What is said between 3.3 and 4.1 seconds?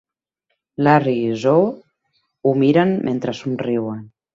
somriuen.